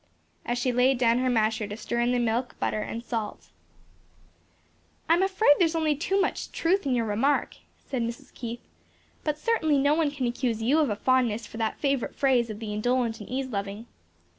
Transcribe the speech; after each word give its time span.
as 0.47 0.57
she 0.57 0.71
laid 0.71 0.97
down 0.97 1.19
her 1.19 1.29
masher 1.29 1.67
to 1.67 1.77
stir 1.77 1.99
in 1.99 2.11
the 2.11 2.17
milk, 2.17 2.57
butter 2.59 2.81
and 2.81 3.03
salt. 3.05 3.49
"I'm 5.07 5.21
afraid 5.21 5.51
there 5.59 5.65
is 5.65 5.75
only 5.75 5.95
too 5.95 6.19
much 6.19 6.51
truth 6.51 6.87
in 6.87 6.95
your 6.95 7.05
remark," 7.05 7.57
said 7.85 8.01
Mrs. 8.01 8.33
Keith, 8.33 8.65
"but 9.23 9.37
certainly 9.37 9.77
no 9.77 9.93
one 9.93 10.09
can 10.09 10.25
accuse 10.25 10.59
you 10.59 10.79
of 10.79 10.89
a 10.89 10.95
fondness 10.95 11.45
for 11.45 11.57
that 11.57 11.77
favorite 11.77 12.15
phrase 12.15 12.49
of 12.49 12.57
the 12.59 12.73
indolent 12.73 13.19
and 13.19 13.29
ease 13.29 13.45
loving." 13.49 13.85